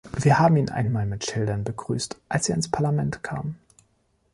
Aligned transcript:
Wir 0.17 0.39
haben 0.39 0.57
ihn 0.57 0.69
einmal 0.71 1.05
mit 1.05 1.27
Schildern 1.27 1.63
begrüßt, 1.63 2.19
als 2.27 2.49
er 2.49 2.55
ins 2.55 2.71
Parlament 2.71 3.21
kam. 3.21 3.57